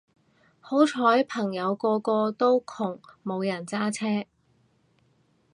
[0.59, 4.27] 好彩朋友個個都窮冇人揸車